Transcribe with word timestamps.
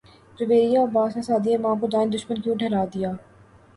جویریہ 0.37 0.79
عباسی 0.79 1.15
نے 1.17 1.23
سعدیہ 1.23 1.57
امام 1.57 1.77
کو 1.79 1.87
جانی 1.91 2.11
دشمن 2.15 2.41
کیوں 2.41 2.55
ٹھہرا 2.59 2.83
دیا 2.93 3.11